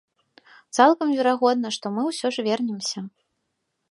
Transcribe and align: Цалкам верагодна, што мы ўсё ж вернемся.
Цалкам 0.77 1.11
верагодна, 1.19 1.67
што 1.77 1.85
мы 1.97 2.01
ўсё 2.09 2.27
ж 2.37 2.45
вернемся. 2.47 2.99